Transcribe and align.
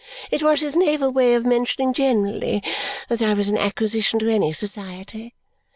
It 0.31 0.41
was 0.41 0.61
his 0.61 0.75
naval 0.75 1.11
way 1.11 1.35
of 1.35 1.45
mentioning 1.45 1.93
generally 1.93 2.63
that 3.07 3.21
I 3.21 3.35
was 3.35 3.49
an 3.49 3.57
acquisition 3.59 4.17
to 4.17 4.31
any 4.33 4.51
society. 4.51 5.35